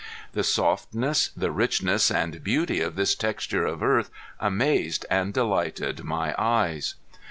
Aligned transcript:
The 0.33 0.43
softness, 0.43 1.27
the 1.37 1.51
richness 1.51 2.09
and 2.09 2.43
beauty 2.43 2.81
of 2.81 2.95
this 2.95 3.13
texture 3.13 3.67
of 3.67 3.83
earth 3.83 4.09
amazed 4.39 5.05
and 5.11 5.31
delighted 5.31 6.03
my 6.03 6.33
eyes. 6.39 6.95